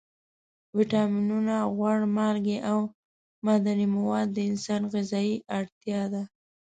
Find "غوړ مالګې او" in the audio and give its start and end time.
1.75-2.79